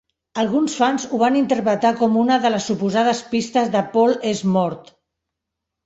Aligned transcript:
Alguns 0.43 0.77
fans 0.79 1.05
ho 1.09 1.19
van 1.23 1.37
interpretar 1.41 1.93
com 2.01 2.17
una 2.23 2.39
de 2.47 2.53
les 2.55 2.71
suposades 2.73 3.23
pistes 3.35 3.73
de 3.79 3.87
"Paul 3.95 4.21
és 4.35 4.47
mort". 4.59 4.95